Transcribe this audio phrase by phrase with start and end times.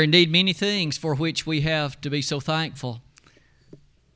[0.00, 3.00] indeed many things for which we have to be so thankful.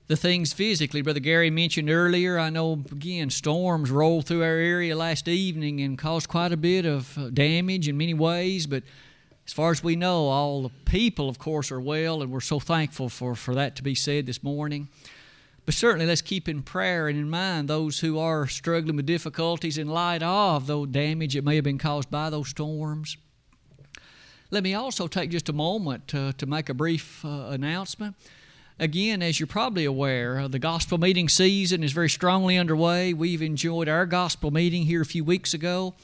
[0.08, 4.97] The things physically, Brother Gary mentioned earlier, I know again storms rolled through our area
[4.97, 8.82] last evening and caused quite a bit of uh, damage in many ways, but
[9.46, 12.61] as far as we know, all the people, of course, are well, and we're so
[12.61, 14.89] thankful for, for that to be said this morning.
[15.64, 19.79] But certainly, let's keep in prayer and in mind those who are struggling with difficulties
[19.79, 23.17] in light of the damage that may have been caused by those storms.
[24.53, 28.17] Let me also take just a moment to, to make a brief uh, announcement.
[28.79, 33.14] Again, as you're probably aware, uh, the gospel meeting season is very strongly underway.
[33.14, 35.94] We've enjoyed our gospel meeting here a few weeks ago.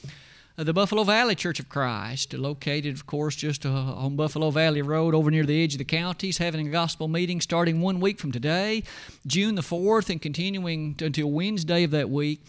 [0.57, 4.81] Uh, the Buffalo Valley Church of Christ, located, of course, just uh, on Buffalo Valley
[4.81, 7.99] Road over near the edge of the county, is having a gospel meeting starting one
[7.99, 8.81] week from today,
[9.27, 12.41] June the 4th, and continuing until Wednesday of that week.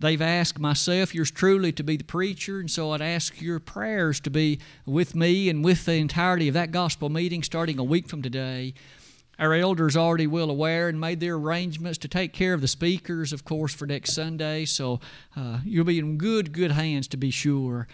[0.00, 4.18] They've asked myself, yours truly, to be the preacher, and so I'd ask your prayers
[4.20, 8.08] to be with me and with the entirety of that gospel meeting starting a week
[8.08, 8.72] from today.
[9.38, 13.30] Our elders already well aware and made their arrangements to take care of the speakers,
[13.34, 15.00] of course, for next Sunday, so
[15.36, 17.86] uh, you'll be in good, good hands to be sure.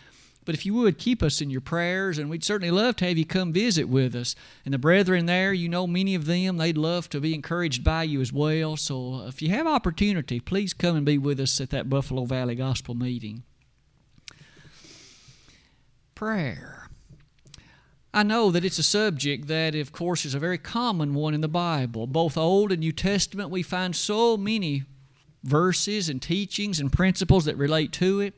[0.46, 3.18] But if you would, keep us in your prayers, and we'd certainly love to have
[3.18, 4.36] you come visit with us.
[4.64, 8.04] And the brethren there, you know many of them, they'd love to be encouraged by
[8.04, 8.76] you as well.
[8.76, 12.24] So uh, if you have opportunity, please come and be with us at that Buffalo
[12.24, 13.42] Valley Gospel meeting.
[16.14, 16.88] Prayer.
[18.14, 21.40] I know that it's a subject that, of course, is a very common one in
[21.40, 22.06] the Bible.
[22.06, 24.84] Both Old and New Testament, we find so many
[25.42, 28.34] verses and teachings and principles that relate to it.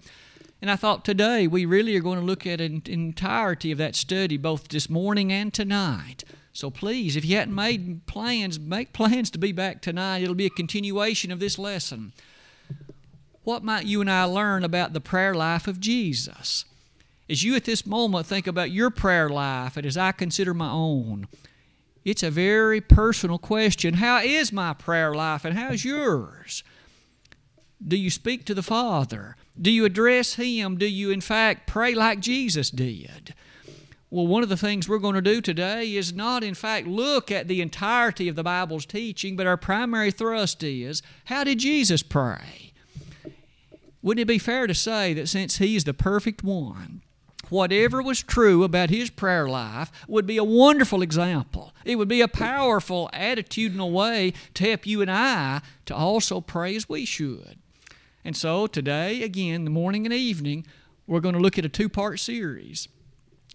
[0.60, 3.94] And I thought today we really are going to look at an entirety of that
[3.94, 6.24] study both this morning and tonight.
[6.52, 10.22] So please, if you hadn't made plans, make plans to be back tonight.
[10.22, 12.12] It'll be a continuation of this lesson.
[13.44, 16.64] What might you and I learn about the prayer life of Jesus?
[17.30, 20.70] As you at this moment think about your prayer life and as I consider my
[20.70, 21.28] own,
[22.04, 23.94] it's a very personal question.
[23.94, 26.64] How is my prayer life and how's yours?
[27.86, 29.36] Do you speak to the Father?
[29.60, 30.76] Do you address Him?
[30.76, 33.34] Do you, in fact, pray like Jesus did?
[34.10, 37.30] Well, one of the things we're going to do today is not, in fact, look
[37.30, 42.02] at the entirety of the Bible's teaching, but our primary thrust is how did Jesus
[42.02, 42.72] pray?
[44.00, 47.02] Wouldn't it be fair to say that since He is the perfect one,
[47.50, 51.72] whatever was true about his prayer life would be a wonderful example.
[51.84, 56.76] It would be a powerful attitudinal way to help you and I to also pray
[56.76, 57.58] as we should.
[58.28, 60.66] And so today, again, the morning and evening,
[61.06, 62.86] we're going to look at a two part series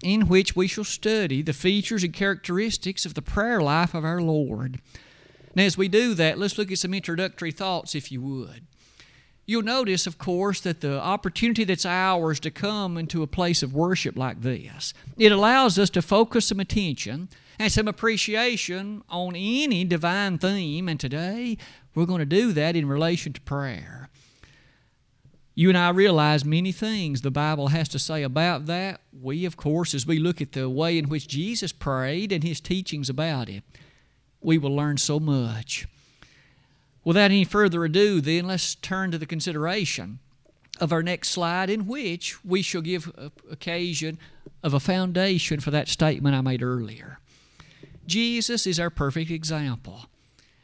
[0.01, 4.19] in which we shall study the features and characteristics of the prayer life of our
[4.19, 4.81] Lord.
[5.53, 8.65] Now, as we do that, let's look at some introductory thoughts, if you would.
[9.45, 13.75] You'll notice, of course, that the opportunity that's ours to come into a place of
[13.75, 17.29] worship like this, it allows us to focus some attention
[17.59, 20.89] and some appreciation on any divine theme.
[20.89, 21.59] And today,
[21.93, 24.02] we're going to do that in relation to prayer.
[25.55, 29.01] You and I realize many things the Bible has to say about that.
[29.21, 32.59] We, of course, as we look at the way in which Jesus prayed and his
[32.59, 33.63] teachings about it,
[34.41, 35.87] we will learn so much.
[37.03, 40.19] Without any further ado, then, let's turn to the consideration
[40.79, 43.11] of our next slide, in which we shall give
[43.51, 44.17] occasion
[44.63, 47.19] of a foundation for that statement I made earlier.
[48.07, 50.07] Jesus is our perfect example.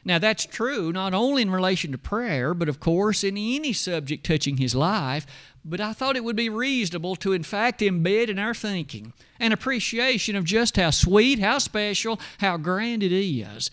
[0.04, 4.24] Now, that's true not only in relation to prayer, but of course in any subject
[4.24, 5.26] touching his life.
[5.64, 9.52] But I thought it would be reasonable to, in fact, embed in our thinking an
[9.52, 13.70] appreciation of just how sweet, how special, how grand it is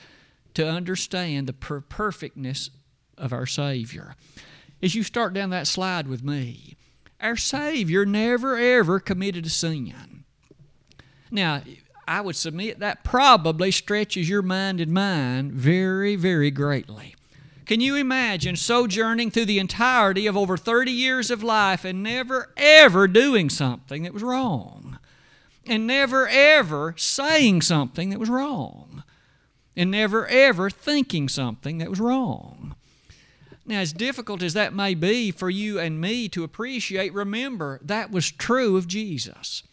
[0.53, 2.71] to understand the per- perfectness
[3.17, 4.15] of our Savior.
[4.81, 6.75] As you start down that slide with me,
[7.21, 10.25] our Savior never ever committed a sin.
[11.31, 11.61] Now,
[12.07, 17.15] I would submit that probably stretches your mind and mine very, very greatly.
[17.65, 22.53] Can you imagine sojourning through the entirety of over 30 years of life and never
[22.55, 24.99] ever doing something that was wrong?
[25.65, 29.03] And never ever saying something that was wrong?
[29.75, 32.73] And never ever thinking something that was wrong?
[33.65, 38.11] Now, as difficult as that may be for you and me to appreciate, remember that
[38.11, 39.63] was true of Jesus.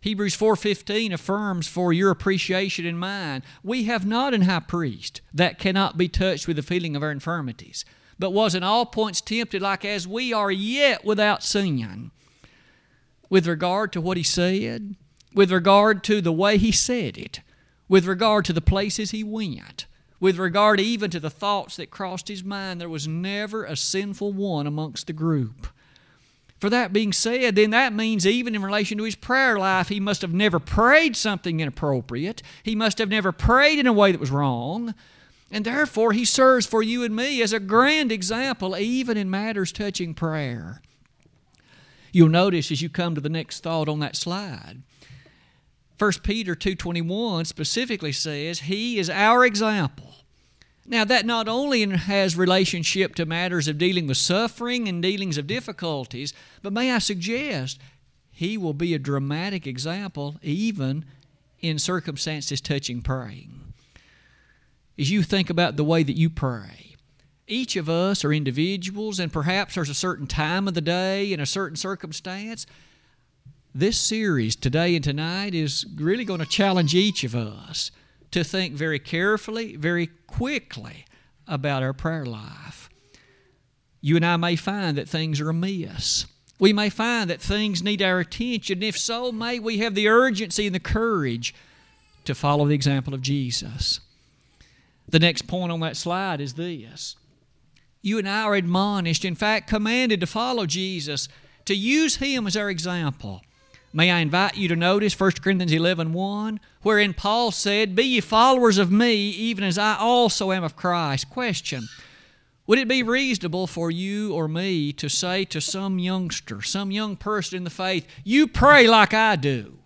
[0.00, 5.58] Hebrews 4:15 affirms for your appreciation and mine, we have not an high priest that
[5.58, 7.84] cannot be touched with the feeling of our infirmities,
[8.18, 12.10] but was in all points tempted like as we are yet without sin.
[13.28, 14.94] With regard to what he said,
[15.34, 17.40] with regard to the way he said it,
[17.88, 19.86] with regard to the places he went,
[20.20, 24.32] with regard even to the thoughts that crossed his mind, there was never a sinful
[24.32, 25.68] one amongst the group.
[26.58, 30.00] For that being said, then that means even in relation to his prayer life, he
[30.00, 32.42] must have never prayed something inappropriate.
[32.64, 34.94] He must have never prayed in a way that was wrong.
[35.50, 39.70] And therefore, he serves for you and me as a grand example, even in matters
[39.70, 40.82] touching prayer.
[42.12, 44.82] You'll notice as you come to the next thought on that slide.
[45.98, 50.17] 1 Peter 2:21 specifically says he is our example.
[50.88, 55.46] Now that not only has relationship to matters of dealing with suffering and dealings of
[55.46, 56.32] difficulties,
[56.62, 57.78] but may I suggest
[58.30, 61.04] he will be a dramatic example even
[61.60, 63.74] in circumstances touching praying.
[64.98, 66.96] As you think about the way that you pray,
[67.46, 71.40] each of us are individuals, and perhaps there's a certain time of the day in
[71.40, 72.66] a certain circumstance.
[73.74, 77.90] This series, today and tonight, is really going to challenge each of us
[78.30, 81.04] to think very carefully, very quickly
[81.46, 82.88] about our prayer life.
[84.00, 86.26] You and I may find that things are amiss.
[86.58, 88.82] We may find that things need our attention.
[88.82, 91.54] If so, may we have the urgency and the courage
[92.24, 94.00] to follow the example of Jesus.
[95.08, 97.16] The next point on that slide is this
[98.02, 101.28] you and I are admonished, in fact, commanded to follow Jesus,
[101.64, 103.42] to use Him as our example.
[103.92, 108.20] May I invite you to notice 1 Corinthians 11 1, wherein Paul said, Be ye
[108.20, 111.30] followers of me, even as I also am of Christ.
[111.30, 111.88] Question
[112.66, 117.16] Would it be reasonable for you or me to say to some youngster, some young
[117.16, 119.78] person in the faith, You pray like I do?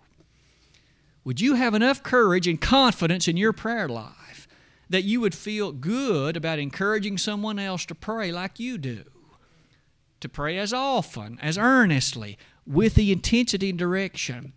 [1.23, 4.23] Would you have enough courage and confidence in your prayer life?
[4.93, 9.03] that you would feel good about encouraging someone else to pray like you do.
[10.19, 14.53] To pray as often, as earnestly, with the intensity and direction.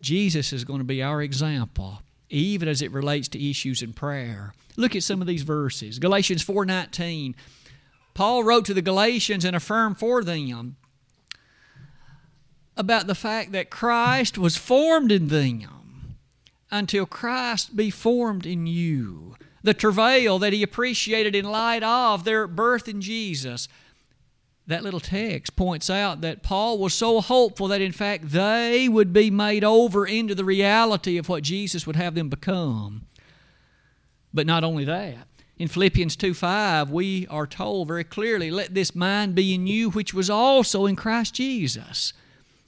[0.00, 4.54] Jesus is going to be our example, even as it relates to issues in prayer.
[4.76, 5.98] Look at some of these verses.
[5.98, 7.34] Galatians 4:19.
[8.14, 10.76] Paul wrote to the Galatians and affirmed for them
[12.76, 16.16] about the fact that Christ was formed in them
[16.70, 19.36] until Christ be formed in you.
[19.62, 23.68] The travail that he appreciated in light of their birth in Jesus.
[24.70, 29.12] That little text points out that Paul was so hopeful that in fact they would
[29.12, 33.04] be made over into the reality of what Jesus would have them become.
[34.32, 35.26] But not only that,
[35.58, 39.90] in Philippians 2 5, we are told very clearly, Let this mind be in you,
[39.90, 42.12] which was also in Christ Jesus.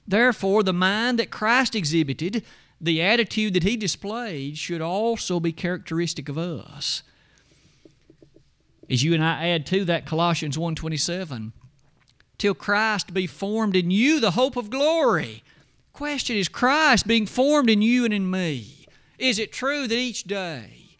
[0.05, 2.43] Therefore, the mind that Christ exhibited
[2.81, 7.01] the attitude that he displayed should also be characteristic of us.
[8.89, 11.53] As you and I add to that Colossians 1:27,
[12.37, 15.43] till Christ be formed in you the hope of glory.
[15.93, 18.87] Question is Christ being formed in you and in me?
[19.19, 20.97] Is it true that each day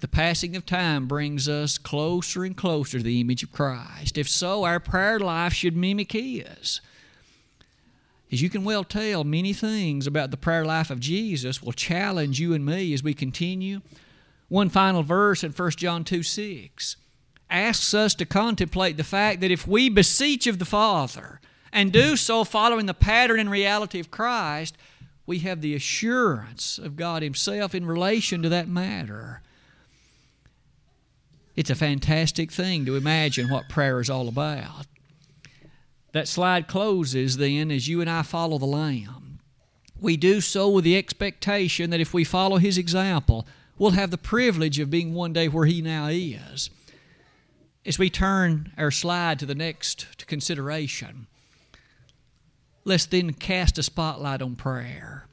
[0.00, 4.16] the passing of time brings us closer and closer to the image of Christ?
[4.16, 6.80] If so, our prayer life should mimic His.
[8.30, 12.40] As you can well tell, many things about the prayer life of Jesus will challenge
[12.40, 13.80] you and me as we continue.
[14.48, 16.96] One final verse in 1 John 2 6
[17.50, 21.40] asks us to contemplate the fact that if we beseech of the Father
[21.72, 24.76] and do so following the pattern and reality of Christ,
[25.26, 29.42] we have the assurance of God Himself in relation to that matter.
[31.56, 34.86] It's a fantastic thing to imagine what prayer is all about.
[36.12, 39.40] That slide closes then as you and I follow the Lamb.
[40.00, 43.46] We do so with the expectation that if we follow His example,
[43.76, 46.70] we'll have the privilege of being one day where He now is.
[47.88, 51.26] As we turn our slide to the next consideration,
[52.84, 55.26] let's then cast a spotlight on prayer.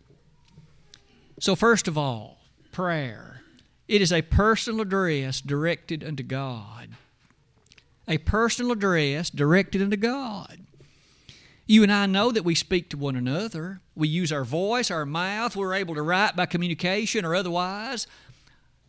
[1.37, 2.37] So, first of all,
[2.71, 3.41] prayer.
[3.89, 6.91] It is a personal address directed unto God.
[8.07, 10.61] A personal address directed unto God.
[11.67, 13.81] You and I know that we speak to one another.
[13.95, 15.57] We use our voice, our mouth.
[15.57, 18.07] We're able to write by communication or otherwise.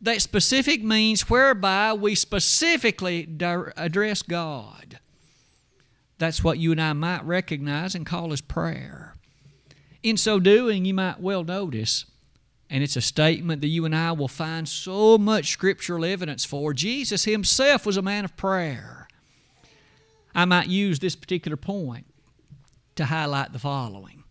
[0.00, 3.29] That specific means whereby we specifically
[3.76, 4.99] address God.
[6.19, 9.15] That's what you and I might recognize and call as prayer.
[10.03, 12.05] In so doing, you might well notice,
[12.71, 16.73] and it's a statement that you and I will find so much scriptural evidence for,
[16.73, 19.09] Jesus himself was a man of prayer.
[20.35, 22.07] I might use this particular point
[22.97, 24.25] to highlight the following.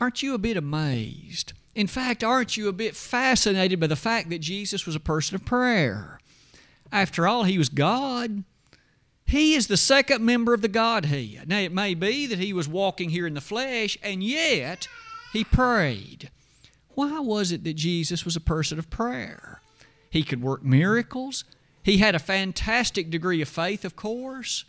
[0.00, 1.52] Aren't you a bit amazed?
[1.76, 5.34] In fact, aren't you a bit fascinated by the fact that Jesus was a person
[5.34, 6.18] of prayer?
[6.90, 8.44] After all, he was God.
[9.26, 11.46] He is the second member of the Godhead.
[11.46, 14.88] Now, it may be that he was walking here in the flesh, and yet
[15.34, 16.30] he prayed.
[16.94, 19.60] Why was it that Jesus was a person of prayer?
[20.08, 21.44] He could work miracles.
[21.82, 24.64] He had a fantastic degree of faith, of course.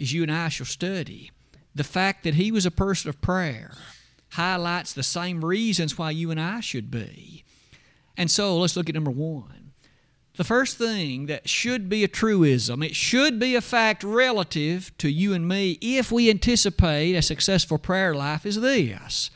[0.00, 1.32] as you and I shall study,
[1.74, 3.74] the fact that he was a person of prayer
[4.34, 7.44] highlights the same reasons why you and I should be.
[8.16, 9.72] And so let's look at number one.
[10.36, 15.08] The first thing that should be a truism, it should be a fact relative to
[15.08, 19.30] you and me if we anticipate a successful prayer life, is this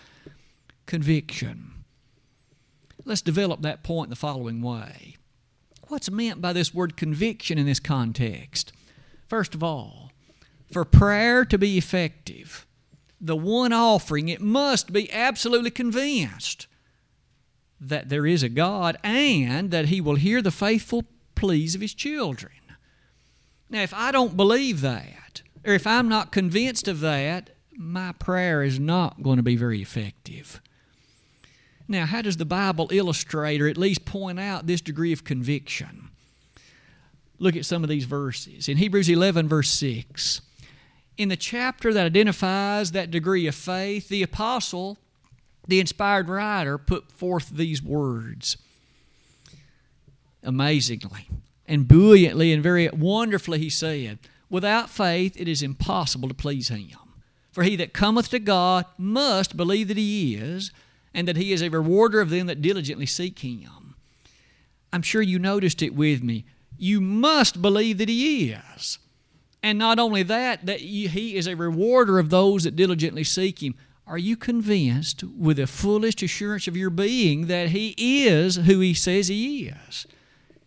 [0.86, 1.84] conviction.
[3.04, 5.16] Let's develop that point the following way.
[5.86, 8.72] What's meant by this word conviction in this context?
[9.28, 10.10] First of all,
[10.72, 12.66] for prayer to be effective,
[13.20, 16.66] the one offering, it must be absolutely convinced
[17.80, 21.94] that there is a God and that He will hear the faithful pleas of His
[21.94, 22.52] children.
[23.70, 28.62] Now, if I don't believe that, or if I'm not convinced of that, my prayer
[28.62, 30.60] is not going to be very effective.
[31.86, 36.10] Now, how does the Bible illustrate or at least point out this degree of conviction?
[37.38, 38.68] Look at some of these verses.
[38.68, 40.40] In Hebrews 11, verse 6,
[41.18, 44.96] in the chapter that identifies that degree of faith, the apostle
[45.68, 48.56] the inspired writer put forth these words
[50.42, 51.28] amazingly
[51.66, 56.88] and buoyantly and very wonderfully he said without faith it is impossible to please him.
[57.52, 60.72] For he that cometh to god must believe that he is
[61.12, 63.94] and that he is a rewarder of them that diligently seek him.
[64.92, 66.44] I'm sure you noticed it with me.
[66.78, 68.98] You must believe that he is
[69.68, 73.74] and not only that that he is a rewarder of those that diligently seek him
[74.08, 77.94] are you convinced with the fullest assurance of your being that He
[78.26, 80.06] is who He says He is?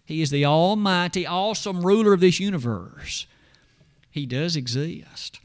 [0.05, 3.25] He is the almighty, awesome ruler of this universe.
[4.11, 5.39] He does exist.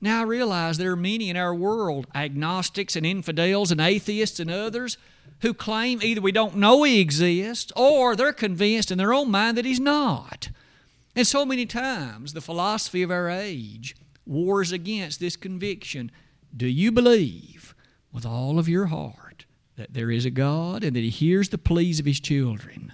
[0.00, 4.50] Now, I realize there are many in our world, agnostics and infidels and atheists and
[4.50, 4.96] others,
[5.40, 9.56] who claim either we don't know He exists or they're convinced in their own mind
[9.56, 10.50] that He's not.
[11.16, 16.10] And so many times, the philosophy of our age wars against this conviction
[16.56, 17.74] do you believe
[18.12, 19.44] with all of your heart
[19.76, 22.92] that there is a God and that He hears the pleas of His children?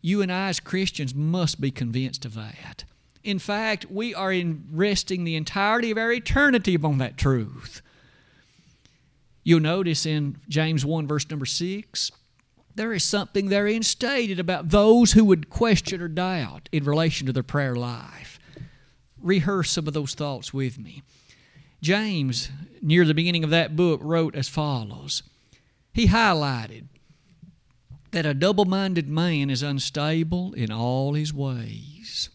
[0.00, 2.84] You and I, as Christians, must be convinced of that.
[3.22, 4.34] In fact, we are
[4.70, 7.80] resting the entirety of our eternity upon that truth.
[9.42, 12.12] You'll notice in James 1, verse number 6,
[12.74, 17.32] there is something therein stated about those who would question or doubt in relation to
[17.32, 18.38] their prayer life.
[19.20, 21.02] Rehearse some of those thoughts with me.
[21.80, 22.50] James,
[22.82, 25.22] near the beginning of that book, wrote as follows
[25.92, 26.86] He highlighted
[28.10, 32.30] that a double minded man is unstable in all his ways.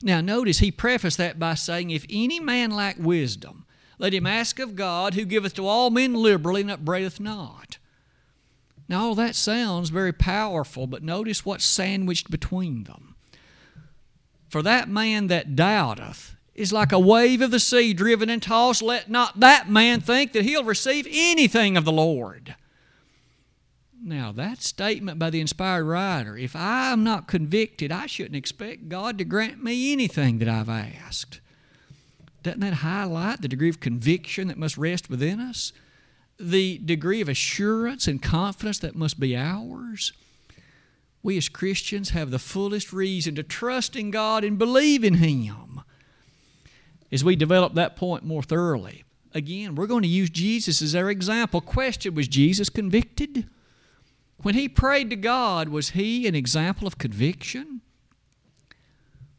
[0.00, 3.66] Now, notice he prefaced that by saying, If any man lack wisdom,
[3.98, 7.77] let him ask of God, who giveth to all men liberally and upbraideth not.
[8.88, 13.16] Now, all that sounds very powerful, but notice what's sandwiched between them.
[14.48, 18.82] For that man that doubteth is like a wave of the sea driven and tossed.
[18.82, 22.56] Let not that man think that he'll receive anything of the Lord.
[24.02, 29.18] Now, that statement by the inspired writer, if I'm not convicted, I shouldn't expect God
[29.18, 31.40] to grant me anything that I've asked.
[32.42, 35.72] Doesn't that highlight the degree of conviction that must rest within us?
[36.40, 40.12] The degree of assurance and confidence that must be ours?
[41.22, 45.82] We as Christians have the fullest reason to trust in God and believe in Him
[47.10, 51.10] as we develop that point more thoroughly, again, we're going to use Jesus as our
[51.10, 51.60] example.
[51.60, 53.48] Question Was Jesus convicted?
[54.42, 57.80] When he prayed to God, was he an example of conviction?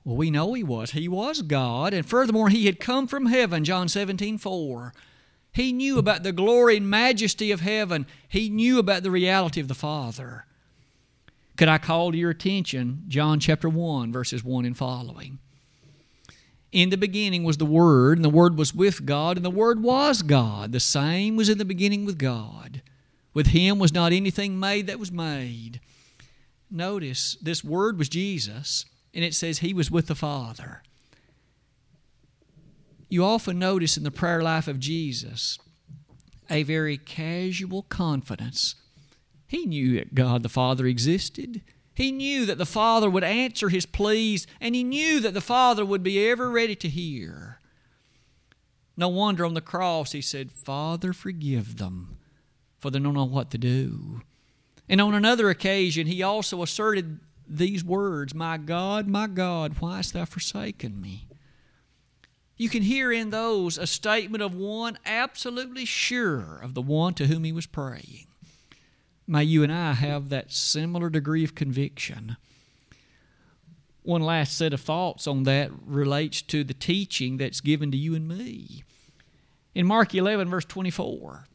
[0.03, 0.91] Well, we know he was.
[0.91, 4.93] He was God, and furthermore, he had come from heaven, John 17 4.
[5.51, 9.67] He knew about the glory and majesty of heaven, he knew about the reality of
[9.67, 10.45] the Father.
[11.57, 15.39] Could I call to your attention John chapter 1, verses 1 and following?
[16.71, 19.81] In the beginning was the Word, and the Word was with God, and the Word
[19.81, 20.71] was God.
[20.71, 22.81] The same was in the beginning with God.
[23.33, 25.81] With Him was not anything made that was made.
[26.69, 30.83] Notice, this Word was Jesus, and it says He was with the Father.
[33.09, 35.57] You often notice in the prayer life of Jesus
[36.49, 38.75] a very casual confidence.
[39.47, 41.61] He knew that God the Father existed.
[41.95, 45.83] He knew that the Father would answer his pleas, and he knew that the Father
[45.83, 47.59] would be ever ready to hear.
[48.95, 52.19] No wonder on the cross he said, Father, forgive them,
[52.77, 54.21] for they don't know what to do.
[54.87, 60.13] And on another occasion, he also asserted these words My God, my God, why hast
[60.13, 61.28] thou forsaken me?
[62.59, 67.27] You can hear in those a statement of one absolutely sure of the one to
[67.27, 68.27] whom he was praying.
[69.25, 72.35] May you and I have that similar degree of conviction.
[74.03, 78.13] One last set of thoughts on that relates to the teaching that's given to you
[78.13, 78.83] and me.
[79.73, 81.47] In Mark 11, verse 24,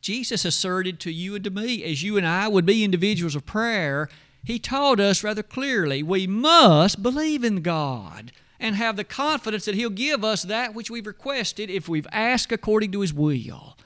[0.00, 3.46] Jesus asserted to you and to me, as you and I would be individuals of
[3.46, 4.08] prayer,
[4.42, 9.74] he taught us rather clearly we must believe in God and have the confidence that
[9.74, 13.76] He'll give us that which we've requested if we've asked according to His will.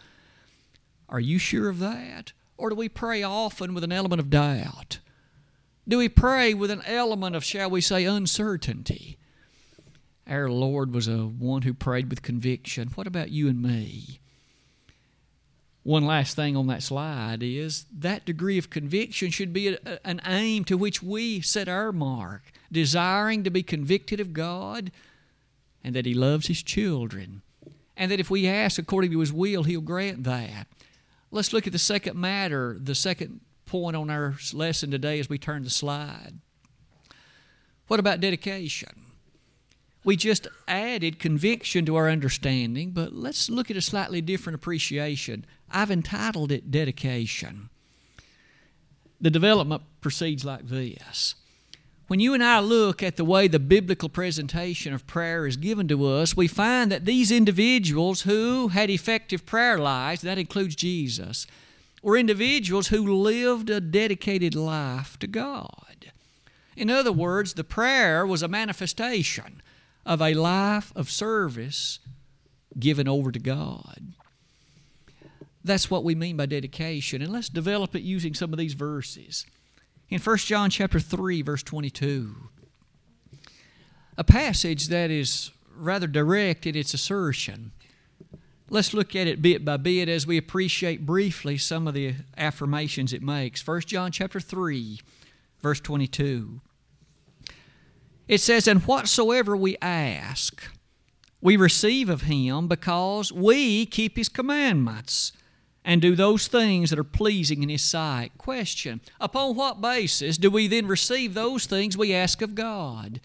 [1.09, 2.33] Are you sure of that?
[2.57, 4.99] Or do we pray often with an element of doubt?
[5.87, 9.17] Do we pray with an element of, shall we say, uncertainty?
[10.27, 12.91] Our Lord was a one who prayed with conviction.
[12.95, 14.21] What about you and me?
[15.89, 20.21] One last thing on that slide is that degree of conviction should be a, an
[20.27, 24.93] aim to which we set our mark, desiring to be convicted of God
[25.83, 27.41] and that He loves His children,
[27.97, 30.67] and that if we ask according to His will, He'll grant that.
[31.31, 35.39] Let's look at the second matter, the second point on our lesson today as we
[35.39, 36.35] turn the slide.
[37.87, 39.07] What about dedication?
[40.05, 45.47] We just added conviction to our understanding, but let's look at a slightly different appreciation.
[45.71, 47.71] I've entitled it Dedication.
[49.21, 51.35] The development proceeds like this.
[52.07, 55.89] When you and I look at the way the biblical presentation of prayer is given
[55.89, 61.47] to us, we find that these individuals who had effective prayer lives, that includes Jesus,
[62.03, 66.13] were individuals who lived a dedicated life to God.
[66.77, 69.61] In other words, the prayer was a manifestation
[70.07, 71.99] of a life of service
[72.79, 74.15] given over to God.
[75.69, 77.21] That's what we mean by dedication.
[77.21, 79.45] And let's develop it using some of these verses
[80.09, 82.49] in 1 John chapter 3 verse 22.
[84.17, 87.73] A passage that is rather direct in its assertion.
[88.71, 93.13] Let's look at it bit by bit as we appreciate briefly some of the affirmations
[93.13, 93.65] it makes.
[93.65, 95.01] 1 John chapter 3
[95.61, 96.63] verse 22.
[98.27, 100.63] It says, "And whatsoever we ask,
[101.43, 105.33] we receive of him because we keep his commandments."
[105.85, 108.33] And do those things that are pleasing in His sight.
[108.39, 113.21] Question Upon what basis do we then receive those things we ask of God?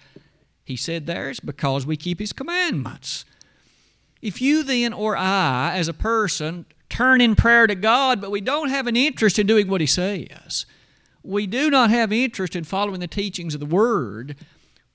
[0.63, 3.25] He said there it's because we keep His commandments.
[4.21, 8.39] If you then or I, as a person, turn in prayer to God, but we
[8.39, 10.65] don't have an interest in doing what He says,
[11.23, 14.37] we do not have interest in following the teachings of the Word,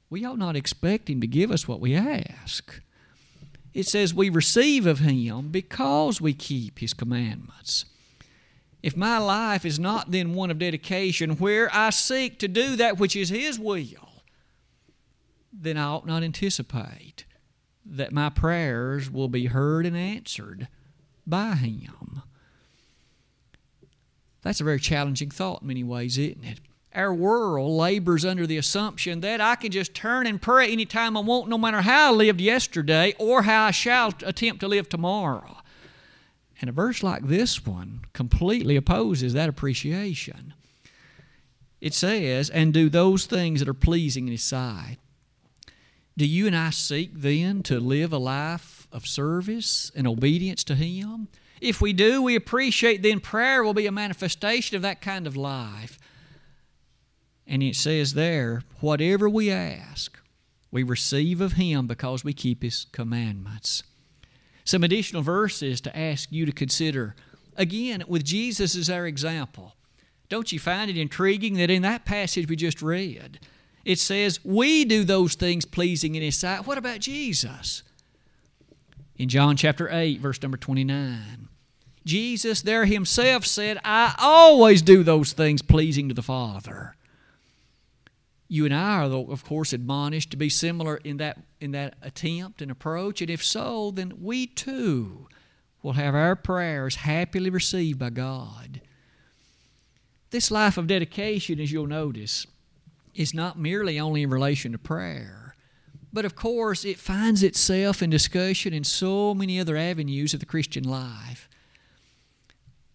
[0.09, 2.81] we ought not expect Him to give us what we ask.
[3.79, 7.85] It says we receive of Him because we keep His commandments.
[8.83, 12.99] If my life is not then one of dedication where I seek to do that
[12.99, 14.25] which is His will,
[15.53, 17.25] then I ought not anticipate
[17.87, 20.67] that my prayers will be heard and answered
[21.25, 22.23] by Him.
[24.43, 26.59] That's a very challenging thought in many ways, isn't it?
[26.99, 31.21] Our world labors under the assumption that I can just turn and pray anytime I
[31.21, 35.59] want, no matter how I lived yesterday or how I shall attempt to live tomorrow.
[36.61, 40.55] And a verse like this one completely opposes that appreciation.
[41.81, 44.97] It says, And do those things that are pleasing in His sight.
[46.17, 50.75] Do you and I seek then to live a life of service and obedience to
[50.75, 51.29] Him?
[51.61, 55.37] If we do, we appreciate then prayer will be a manifestation of that kind of
[55.37, 55.97] life.
[57.49, 60.19] And it says there, whatever we ask,
[60.71, 63.83] we receive of Him because we keep His commandments.
[64.65, 67.17] Some additional verses to ask you to consider.
[67.57, 69.75] Again, with Jesus as our example,
[70.29, 73.41] don't you find it intriguing that in that passage we just read,
[73.83, 76.67] it says, We do those things pleasing in His sight.
[76.67, 77.83] What about Jesus?
[79.17, 81.49] In John chapter 8, verse number 29,
[82.05, 86.95] Jesus there Himself said, I always do those things pleasing to the Father.
[88.49, 92.63] You and I are, of course, admonished to be similar in that, in that attempt
[92.63, 93.21] and approach.
[93.21, 95.29] And if so, then we too
[95.83, 98.81] will have our prayers happily received by God.
[100.31, 102.47] This life of dedication, as you'll notice,
[103.15, 105.55] is not merely only in relation to prayer,
[106.13, 110.47] but of course it finds itself in discussion in so many other avenues of the
[110.47, 111.49] Christian life.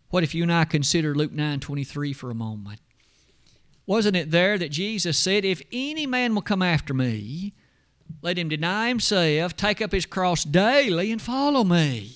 [0.10, 2.80] What if you and I consider Luke 9:23 for a moment?
[3.86, 7.54] Wasn't it there that Jesus said, If any man will come after me,
[8.22, 12.16] let him deny himself, take up his cross daily, and follow me?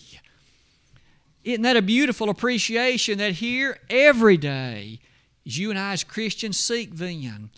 [1.44, 5.00] Isn't that a beautiful appreciation that here every day,
[5.46, 7.50] as you and I as Christians seek then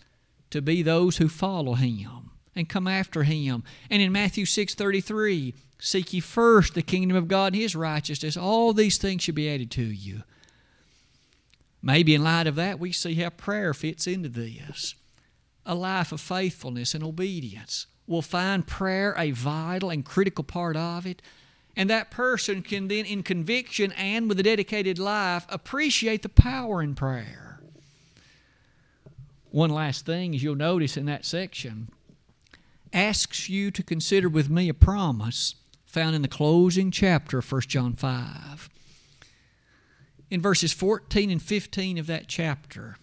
[0.50, 3.64] to be those who follow him and come after him?
[3.90, 8.72] And in Matthew 6:33, seek ye first the kingdom of God and his righteousness, all
[8.72, 10.22] these things should be added to you.
[11.82, 14.94] Maybe in light of that, we see how prayer fits into this.
[15.66, 21.06] a life of faithfulness and obedience will find prayer a vital and critical part of
[21.06, 21.22] it.
[21.76, 26.82] And that person can then, in conviction and with a dedicated life, appreciate the power
[26.82, 27.60] in prayer.
[29.50, 31.88] One last thing, as you'll notice in that section,
[32.92, 37.62] asks you to consider with me a promise found in the closing chapter of 1
[37.62, 38.68] John 5.
[40.30, 42.96] In verses 14 and 15 of that chapter,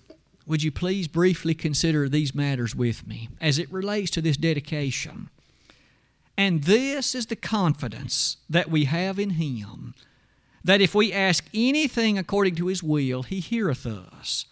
[0.46, 5.30] would you please briefly consider these matters with me as it relates to this dedication?
[6.38, 9.94] And this is the confidence that we have in Him
[10.63, 14.46] that if we ask anything according to His will, He heareth us.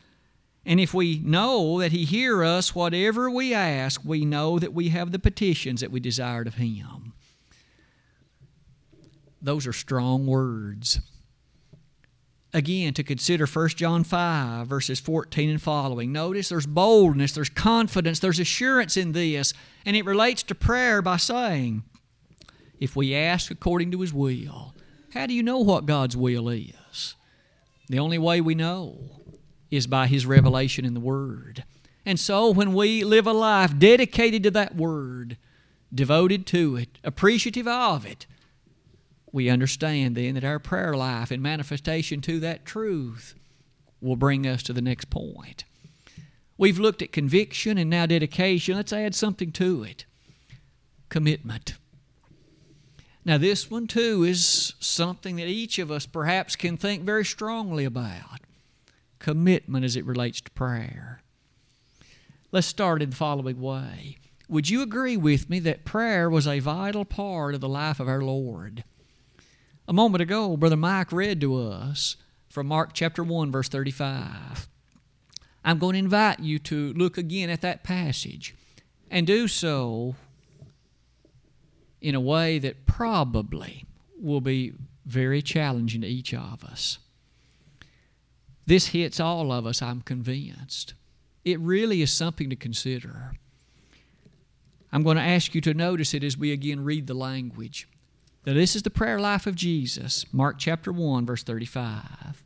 [0.66, 4.90] And if we know that He hear us, whatever we ask, we know that we
[4.90, 7.14] have the petitions that we desired of Him.
[9.42, 11.00] Those are strong words
[12.56, 16.14] again to consider 1 John 5, verses 14 and following.
[16.14, 19.54] Notice there's boldness, there's confidence, there's assurance in this,
[19.86, 21.84] and it relates to prayer by saying,
[22.80, 24.74] If we ask according to His will,
[25.14, 27.16] how do you know what God's will is?
[27.90, 29.00] The only way we know
[29.70, 31.66] is by His revelation in the Word.
[32.06, 35.38] And so when we live a life dedicated to that Word,
[35.94, 38.26] devoted to it, appreciative of it,
[39.36, 43.36] we understand then that our prayer life and manifestation to that truth
[44.00, 45.66] will bring us to the next point.
[46.58, 48.78] We've looked at conviction and now dedication.
[48.78, 50.06] Let's add something to it
[51.10, 51.74] commitment.
[53.26, 57.84] Now, this one too is something that each of us perhaps can think very strongly
[57.84, 58.40] about
[59.20, 61.22] commitment as it relates to prayer.
[62.54, 64.18] Let's start in the following way.
[64.48, 68.08] Would you agree with me that prayer was a vital part of the life of
[68.08, 68.86] our Lord?
[69.88, 72.16] A moment ago, Brother Mike read to us
[72.50, 74.68] from Mark chapter 1, verse 35.
[75.64, 78.56] I'm going to invite you to look again at that passage
[79.12, 80.16] and do so
[82.02, 83.86] in a way that probably
[84.20, 84.74] will be
[85.06, 86.98] very challenging to each of us.
[88.66, 90.96] This hits all of us, I'm convinced.
[91.44, 93.34] It really is something to consider.
[94.92, 97.88] I'm going to ask you to notice it as we again read the language.
[98.46, 102.44] Now, this is the prayer life of Jesus, Mark chapter 1, verse 35.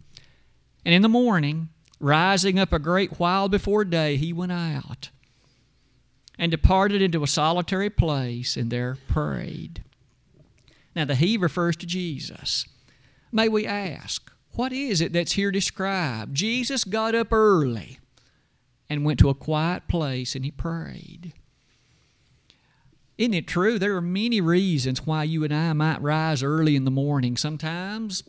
[0.86, 5.10] And in the morning, rising up a great while before day, he went out
[6.38, 9.84] and departed into a solitary place and there prayed.
[10.96, 12.66] Now, the he refers to Jesus.
[13.32, 16.34] May we ask, what is it that's here described?
[16.34, 18.00] Jesus got up early
[18.90, 21.34] and went to a quiet place and he prayed.
[23.20, 23.78] Isn't it true?
[23.78, 27.36] There are many reasons why you and I might rise early in the morning.
[27.36, 28.24] Sometimes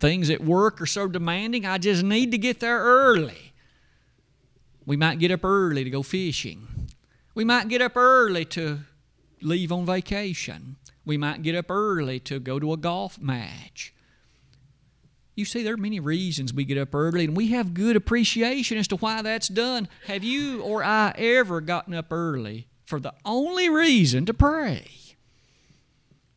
[0.00, 3.52] things at work are so demanding, I just need to get there early.
[4.84, 6.88] We might get up early to go fishing.
[7.36, 8.80] We might get up early to
[9.42, 10.74] leave on vacation.
[11.04, 13.94] We might get up early to go to a golf match.
[15.36, 18.76] You see, there are many reasons we get up early, and we have good appreciation
[18.76, 19.86] as to why that's done.
[20.06, 24.86] Have you or I ever gotten up early for the only reason to pray.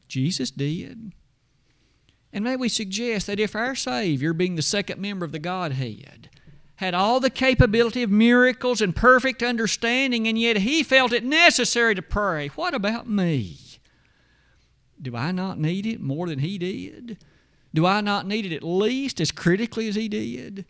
[0.08, 1.12] Jesus did.
[2.32, 6.30] And may we suggest that if our Savior, being the second member of the Godhead,
[6.78, 11.94] had all the capability of miracles and perfect understanding, and yet he felt it necessary
[11.94, 13.58] to pray, what about me?
[15.02, 17.18] Do I not need it more than he did?
[17.74, 20.64] Do I not need it at least as critically as he did?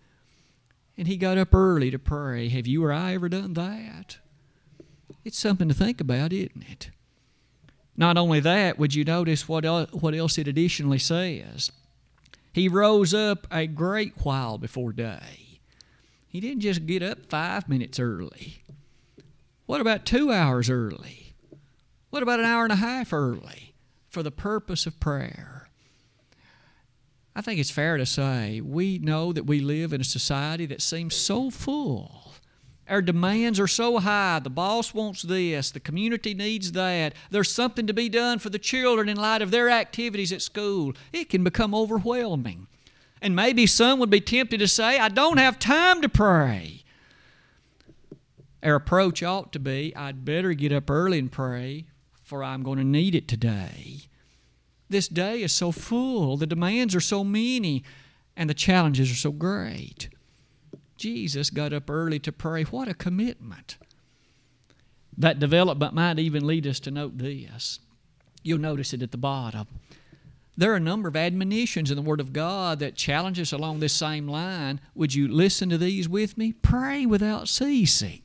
[0.97, 2.49] And he got up early to pray.
[2.49, 4.17] Have you or I ever done that?
[5.25, 6.91] It's something to think about, isn't it?
[7.97, 11.71] Not only that, would you notice what else, what else it additionally says?
[12.53, 15.59] He rose up a great while before day.
[16.27, 18.61] He didn't just get up five minutes early.
[19.65, 21.33] What about two hours early?
[22.11, 23.73] What about an hour and a half early
[24.09, 25.69] for the purpose of prayer?
[27.35, 30.81] I think it's fair to say we know that we live in a society that
[30.81, 32.24] seems so full
[32.87, 34.39] our demands are so high.
[34.39, 35.71] The boss wants this.
[35.71, 37.13] The community needs that.
[37.31, 40.93] There's something to be done for the children in light of their activities at school.
[41.11, 42.67] It can become overwhelming.
[43.21, 46.83] And maybe some would be tempted to say, I don't have time to pray.
[48.61, 51.85] Our approach ought to be, I'd better get up early and pray,
[52.23, 54.01] for I'm going to need it today.
[54.89, 57.83] This day is so full, the demands are so many,
[58.35, 60.09] and the challenges are so great.
[60.97, 62.63] Jesus got up early to pray.
[62.63, 63.77] What a commitment.
[65.17, 67.79] That development might even lead us to note this.
[68.43, 69.67] You'll notice it at the bottom.
[70.57, 73.79] There are a number of admonitions in the Word of God that challenge us along
[73.79, 74.79] this same line.
[74.93, 76.53] Would you listen to these with me?
[76.53, 78.21] Pray without ceasing.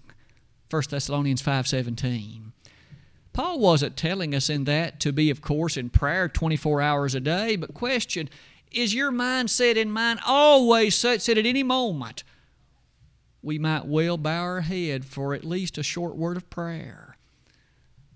[0.71, 2.53] 1 Thessalonians 5:17.
[3.33, 7.21] Paul wasn't telling us in that to be of course in prayer 24 hours a
[7.21, 8.29] day, but question,
[8.71, 12.23] is your mindset in mind always such that at any moment
[13.43, 17.17] we might well bow our head for at least a short word of prayer?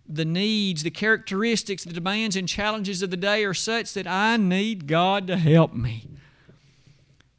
[0.07, 4.37] The needs, the characteristics, the demands and challenges of the day are such that I
[4.37, 6.09] need God to help me.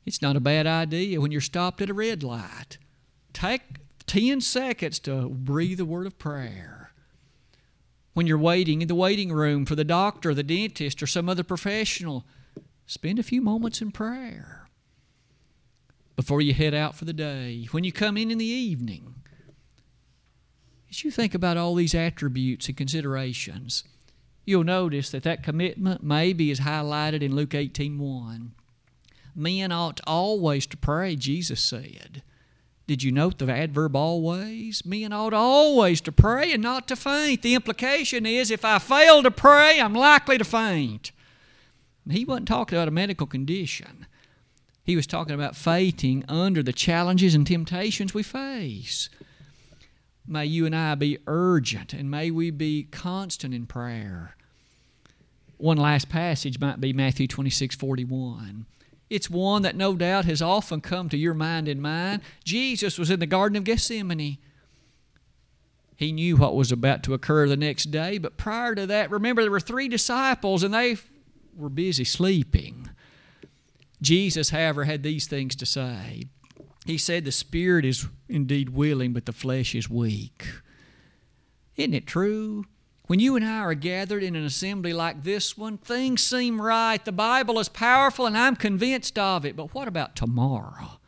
[0.05, 2.77] It's not a bad idea when you're stopped at a red light.
[3.33, 3.61] Take
[4.07, 6.91] 10 seconds to breathe a word of prayer.
[8.13, 11.43] When you're waiting in the waiting room for the doctor, the dentist, or some other
[11.43, 12.23] professional,
[12.85, 14.64] spend a few moments in prayer.
[16.15, 19.15] Before you head out for the day, when you come in in the evening,
[20.89, 23.83] as you think about all these attributes and considerations,
[24.45, 28.53] you'll notice that that commitment maybe is highlighted in Luke 18:1.
[29.35, 32.23] Men ought always to pray, Jesus said.
[32.87, 34.85] Did you note the adverb always?
[34.85, 37.41] Men ought always to pray and not to faint.
[37.41, 41.11] The implication is if I fail to pray, I'm likely to faint.
[42.09, 44.05] He wasn't talking about a medical condition.
[44.85, 49.09] He was talking about fainting under the challenges and temptations we face.
[50.27, 54.35] May you and I be urgent and may we be constant in prayer.
[55.57, 58.67] One last passage might be Matthew 26 41.
[59.09, 62.21] It's one that no doubt has often come to your mind and mine.
[62.43, 64.37] Jesus was in the Garden of Gethsemane.
[65.95, 69.41] He knew what was about to occur the next day, but prior to that, remember
[69.41, 70.97] there were three disciples and they
[71.55, 72.84] were busy sleeping.
[74.01, 76.23] Jesus, however, had these things to say.
[76.85, 80.45] He said, The spirit is indeed willing, but the flesh is weak.
[81.75, 82.65] Isn't it true?
[83.07, 87.03] When you and I are gathered in an assembly like this one, things seem right.
[87.03, 89.55] The Bible is powerful, and I'm convinced of it.
[89.55, 90.99] But what about tomorrow?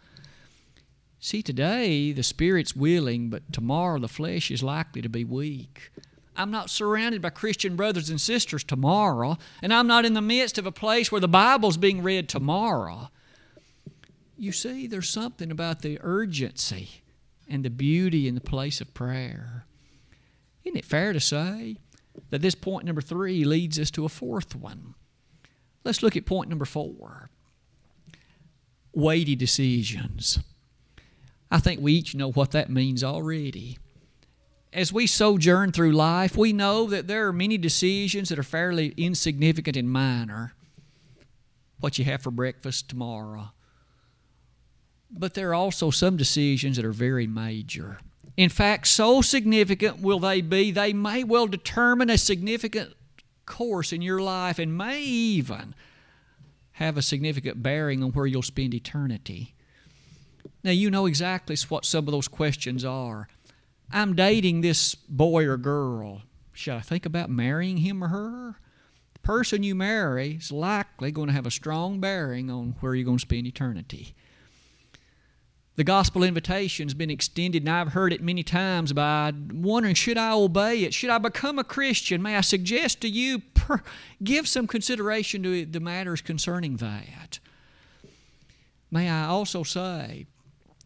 [1.20, 5.92] See, today the spirit's willing, but tomorrow the flesh is likely to be weak.
[6.38, 10.58] I'm not surrounded by Christian brothers and sisters tomorrow, and I'm not in the midst
[10.58, 13.10] of a place where the Bible's being read tomorrow.
[14.38, 17.02] You see, there's something about the urgency
[17.50, 19.66] and the beauty in the place of prayer.
[20.64, 21.78] Isn't it fair to say
[22.30, 24.96] that this point number three leads us to a fourth one.
[25.84, 27.30] Let's look at point number four
[28.94, 30.40] weighty decisions.
[31.52, 33.78] I think we each know what that means already.
[34.78, 38.94] As we sojourn through life, we know that there are many decisions that are fairly
[38.96, 40.54] insignificant and minor.
[41.80, 43.54] What you have for breakfast tomorrow.
[45.10, 47.98] But there are also some decisions that are very major.
[48.38, 52.94] In fact, so significant will they be, they may well determine a significant
[53.48, 55.74] course in your life and may even
[56.74, 59.56] have a significant bearing on where you'll spend eternity.
[60.64, 63.28] Now, you know exactly what some of those questions are.
[63.92, 66.24] I'm dating this boy or girl.
[66.54, 68.56] Should I think about marrying him or her?
[69.14, 73.06] The person you marry is likely going to have a strong bearing on where you're
[73.06, 74.16] going to spend eternity.
[75.76, 80.18] The gospel invitation has been extended, and I've heard it many times by wondering, should
[80.18, 80.94] I obey it?
[80.94, 82.22] Should I become a Christian?
[82.22, 83.84] May I suggest to you, per,
[84.24, 87.38] give some consideration to the matters concerning that.
[88.90, 90.26] May I also say,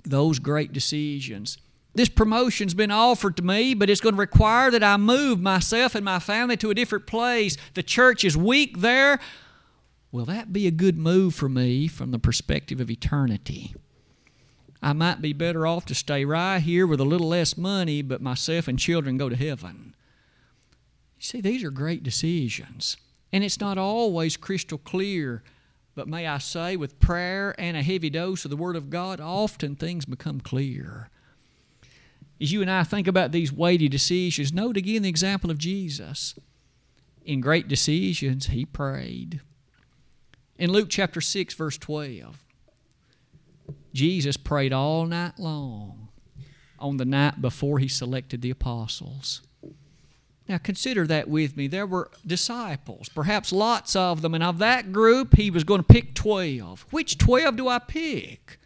[0.04, 1.58] those great decisions.
[1.94, 5.94] This promotion's been offered to me, but it's going to require that I move myself
[5.94, 7.58] and my family to a different place.
[7.74, 9.20] The church is weak there.
[10.12, 13.76] Will that be a good move for me from the perspective of eternity?
[14.82, 18.22] I might be better off to stay right here with a little less money, but
[18.22, 19.94] myself and children go to heaven.
[21.18, 22.98] You see, these are great decisions.
[23.32, 25.44] And it's not always crystal clear,
[25.94, 29.20] but may I say, with prayer and a heavy dose of the Word of God,
[29.20, 31.10] often things become clear.
[32.42, 36.34] As you and I think about these weighty decisions, note again the example of Jesus.
[37.24, 39.42] In great decisions, he prayed.
[40.58, 42.40] In Luke chapter 6, verse 12,
[43.94, 46.10] Jesus prayed all night long
[46.80, 49.44] on the night before he selected the apostles.
[50.50, 51.68] Now consider that with me.
[51.68, 55.88] There were disciples, perhaps lots of them, and of that group he was going to
[55.88, 56.88] pick 12.
[56.90, 58.58] Which 12 do I pick?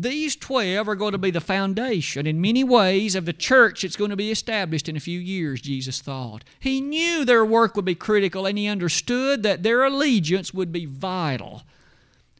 [0.00, 3.96] These 12 are going to be the foundation in many ways of the church that's
[3.96, 6.44] going to be established in a few years, Jesus thought.
[6.60, 10.86] He knew their work would be critical and he understood that their allegiance would be
[10.86, 11.64] vital.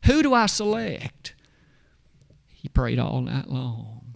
[0.06, 1.34] Who do I select?
[2.54, 4.14] He prayed all night long.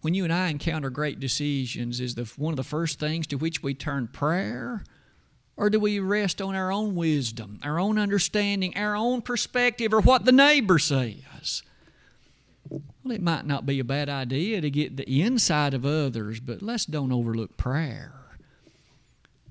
[0.00, 3.36] When you and I encounter great decisions, is the, one of the first things to
[3.36, 4.84] which we turn prayer?
[5.54, 10.00] Or do we rest on our own wisdom, our own understanding, our own perspective, or
[10.00, 11.62] what the neighbor says?
[12.68, 16.62] Well, it might not be a bad idea to get the inside of others, but
[16.62, 18.12] let's don't overlook prayer.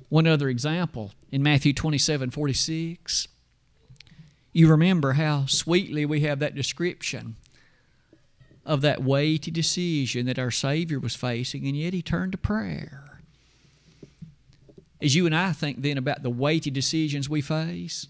[0.10, 3.28] One other example in Matthew 27 46.
[4.52, 7.36] You remember how sweetly we have that description
[8.66, 13.20] of that weighty decision that our Savior was facing, and yet He turned to prayer.
[15.02, 18.08] As you and I think then about the weighty decisions we face,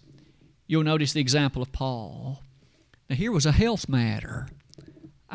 [0.67, 2.43] you'll notice the example of Paul.
[3.09, 4.47] Now, here was a health matter.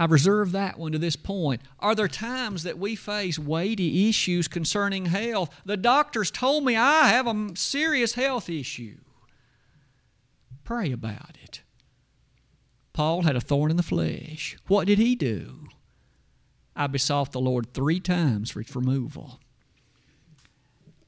[0.01, 1.61] I've reserved that one to this point.
[1.81, 5.51] Are there times that we face weighty issues concerning health?
[5.65, 8.99] The doctors told me I have a serious health issue.
[10.63, 11.63] Pray about it.
[12.93, 14.57] Paul had a thorn in the flesh.
[14.69, 15.67] What did he do?
[16.77, 19.41] I besought the Lord three times for its removal.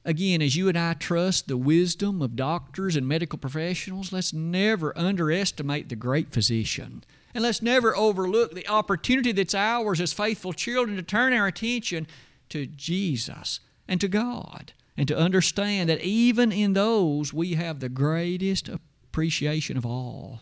[0.03, 4.97] Again, as you and I trust the wisdom of doctors and medical professionals, let's never
[4.97, 10.97] underestimate the great physician and let's never overlook the opportunity that's ours as faithful children
[10.97, 12.07] to turn our attention
[12.49, 17.89] to Jesus and to God and to understand that even in those we have the
[17.89, 20.41] greatest appreciation of all.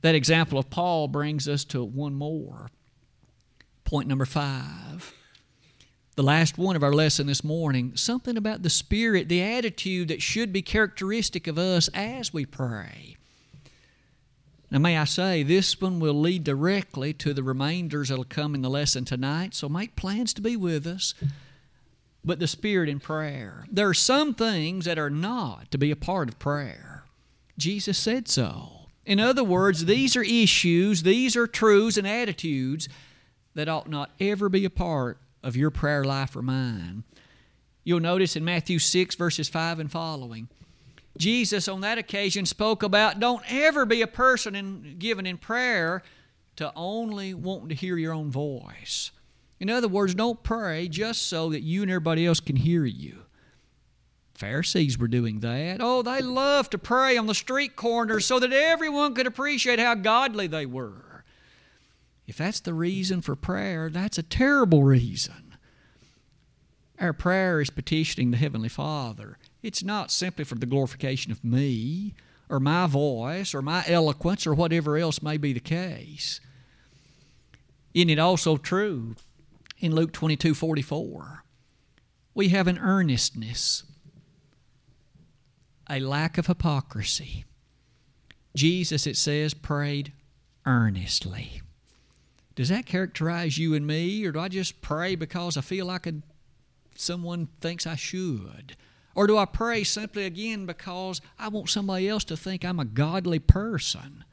[0.00, 2.70] That example of Paul brings us to one more.
[3.84, 5.14] Point number five.
[6.14, 10.20] The last one of our lesson this morning, something about the spirit, the attitude that
[10.20, 13.16] should be characteristic of us as we pray.
[14.72, 18.54] Now, may I say, this one will lead directly to the remainders that will come
[18.54, 21.12] in the lesson tonight, so make plans to be with us.
[22.24, 23.66] But the Spirit in prayer.
[23.70, 27.04] There are some things that are not to be a part of prayer.
[27.58, 28.86] Jesus said so.
[29.04, 32.88] In other words, these are issues, these are truths and attitudes
[33.54, 37.04] that ought not ever be a part of your prayer life or mine.
[37.84, 40.48] You'll notice in Matthew 6, verses 5 and following.
[41.16, 46.02] Jesus on that occasion spoke about don't ever be a person in, given in prayer
[46.56, 49.10] to only wanting to hear your own voice.
[49.60, 53.22] In other words, don't pray just so that you and everybody else can hear you.
[54.34, 55.76] Pharisees were doing that.
[55.80, 59.94] Oh, they loved to pray on the street corners so that everyone could appreciate how
[59.94, 61.24] godly they were.
[62.26, 65.54] If that's the reason for prayer, that's a terrible reason.
[66.98, 72.14] Our prayer is petitioning the Heavenly Father it's not simply for the glorification of me
[72.48, 76.40] or my voice or my eloquence or whatever else may be the case.
[77.94, 79.16] Isn't it also true
[79.78, 81.44] in Luke 22 44?
[82.34, 83.84] We have an earnestness,
[85.88, 87.44] a lack of hypocrisy.
[88.56, 90.12] Jesus, it says, prayed
[90.66, 91.62] earnestly.
[92.54, 96.06] Does that characterize you and me, or do I just pray because I feel like
[96.06, 96.14] a,
[96.94, 98.76] someone thinks I should?
[99.14, 102.84] Or do I pray simply again because I want somebody else to think I'm a
[102.84, 104.24] godly person?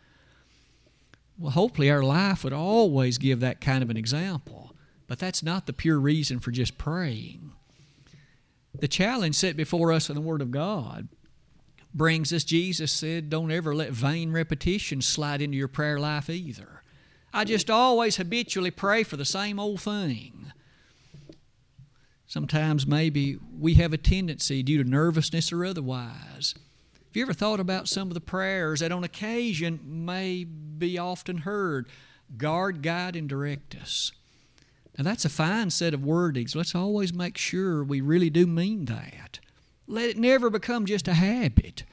[1.37, 4.75] Well, hopefully our life would always give that kind of an example,
[5.07, 7.53] but that's not the pure reason for just praying.
[8.77, 11.07] The challenge set before us in the Word of God
[11.93, 16.83] brings us, Jesus said, don't ever let vain repetition slide into your prayer life either.
[17.33, 20.38] I just always habitually pray for the same old thing.
[22.29, 26.53] Sometimes maybe we have a tendency, due to nervousness or otherwise.
[26.93, 31.39] Have you ever thought about some of the prayers that on occasion may be often
[31.39, 31.87] heard?
[32.37, 34.11] Guard, guide, and direct us.
[34.95, 36.55] Now, that's a fine set of wordings.
[36.55, 39.39] Let's always make sure we really do mean that.
[39.87, 41.83] Let it never become just a habit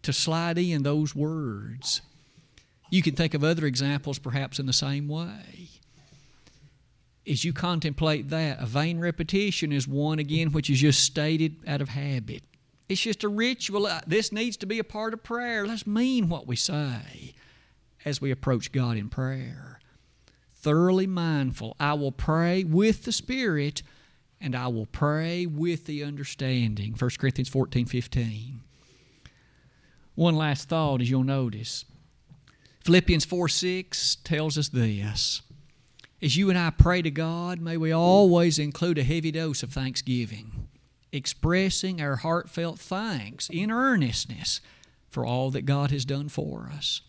[0.00, 2.00] to slide in those words.
[2.88, 5.77] You can think of other examples perhaps in the same way
[7.28, 11.80] as you contemplate that, a vain repetition is one, again, which is just stated out
[11.80, 12.42] of habit.
[12.88, 13.86] It's just a ritual.
[13.86, 15.66] Uh, this needs to be a part of prayer.
[15.66, 17.34] Let's mean what we say
[18.04, 19.78] as we approach God in prayer.
[20.54, 21.76] Thoroughly mindful.
[21.78, 23.82] I will pray with the Spirit
[24.40, 26.94] and I will pray with the understanding.
[26.98, 28.60] 1 Corinthians 14 15.
[30.14, 31.84] One last thought as you'll notice.
[32.84, 35.42] Philippians 4 6 tells us this
[36.20, 39.70] as you and I pray to God, may we always include a heavy dose of
[39.70, 40.68] thanksgiving,
[41.12, 44.60] expressing our heartfelt thanks in earnestness
[45.08, 47.02] for all that God has done for us.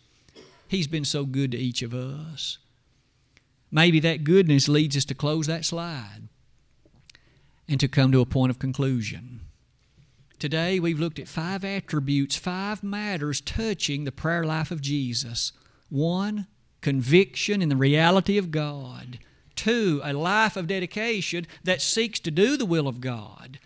[0.68, 2.58] He's been so good to each of us.
[3.72, 6.28] Maybe that goodness leads us to close that slide
[7.68, 9.40] and to come to a point of conclusion.
[10.38, 15.52] Today, we've looked at five attributes, five matters touching the prayer life of Jesus.
[15.88, 16.46] One,
[16.80, 19.18] conviction in the reality of God.
[19.56, 23.58] Two, a life of dedication that seeks to do the will of God.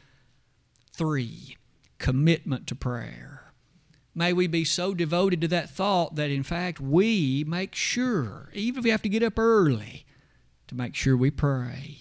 [0.92, 1.56] Three,
[1.98, 3.52] commitment to prayer.
[4.14, 8.78] May we be so devoted to that thought that, in fact, we make sure, even
[8.78, 10.06] if we have to get up early,
[10.68, 11.98] to make sure we pray.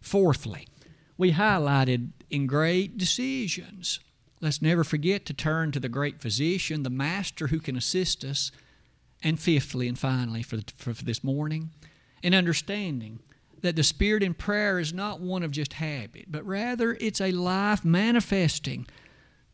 [0.00, 0.66] Fourthly,
[1.16, 4.00] we highlighted in great decisions.
[4.40, 8.50] Let's never forget to turn to the great physician, the master who can assist us.
[9.24, 11.70] And fifthly and finally, for, for, for this morning,
[12.22, 13.20] in understanding
[13.62, 17.32] that the spirit in prayer is not one of just habit, but rather it's a
[17.32, 18.86] life manifesting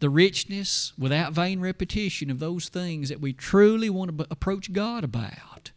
[0.01, 5.05] the richness without vain repetition of those things that we truly want to approach God
[5.05, 5.71] about.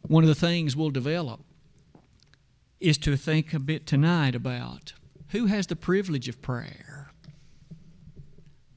[0.00, 1.40] One of the things we'll develop
[2.80, 4.94] is to think a bit tonight about
[5.28, 6.91] who has the privilege of prayer.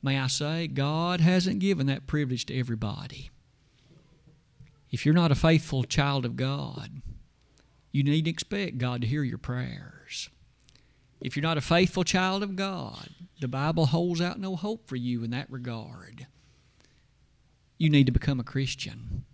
[0.06, 3.32] May I say, God hasn't given that privilege to everybody.
[4.92, 7.02] If you're not a faithful child of God,
[7.92, 10.30] you need to expect God to hear your prayers.
[11.22, 13.10] If you're not a faithful child of God,
[13.42, 16.28] the Bible holds out no hope for you in that regard.
[17.80, 19.26] You need to become a Christian.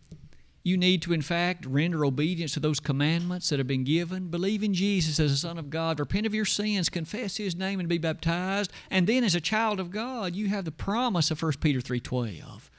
[0.64, 4.28] You need to, in fact, render obedience to those commandments that have been given.
[4.28, 5.99] Believe in Jesus as the Son of God.
[5.99, 6.89] Repent of your sins.
[6.89, 8.72] Confess His name and be baptized.
[8.91, 12.70] And then, as a child of God, you have the promise of 1 Peter 3.12.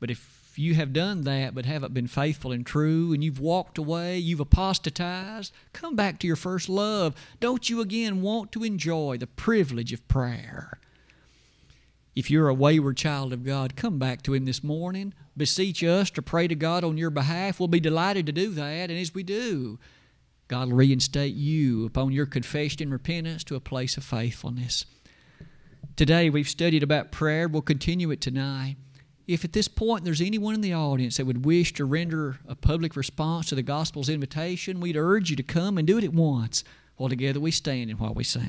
[0.00, 3.76] But if you have done that but haven't been faithful and true, and you've walked
[3.76, 7.14] away, you've apostatized, come back to your first love.
[7.38, 10.78] Don't you again want to enjoy the privilege of prayer?
[12.14, 15.14] If you're a wayward child of God, come back to Him this morning.
[15.36, 17.60] Beseech us to pray to God on your behalf.
[17.60, 18.90] We'll be delighted to do that.
[18.90, 19.78] And as we do,
[20.48, 24.84] God will reinstate you upon your confession and repentance to a place of faithfulness.
[25.94, 27.48] Today we've studied about prayer.
[27.48, 28.76] We'll continue it tonight.
[29.26, 32.54] If at this point there's anyone in the audience that would wish to render a
[32.54, 36.14] public response to the gospel's invitation, we'd urge you to come and do it at
[36.14, 36.64] once
[36.96, 38.42] while together we stand and while we sing.